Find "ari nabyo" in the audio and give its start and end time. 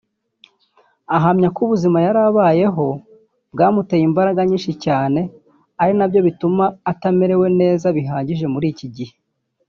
5.81-6.19